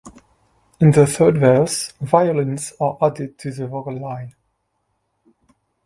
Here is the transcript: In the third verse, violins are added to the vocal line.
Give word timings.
In 0.79 0.89
the 0.89 1.05
third 1.05 1.37
verse, 1.37 1.93
violins 2.01 2.73
are 2.81 2.97
added 3.03 3.37
to 3.37 3.51
the 3.51 3.67
vocal 3.67 3.99
line. 3.99 4.33